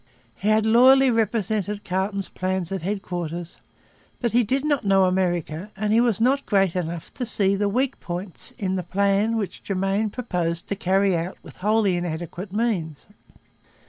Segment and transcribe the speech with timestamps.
[0.33, 3.57] He had loyally represented Carleton's plans at headquarters.
[4.19, 7.69] But he did not know America and he was not great enough to see the
[7.69, 13.05] weak points in the plan which Germain proposed to carry out with wholly inadequate means.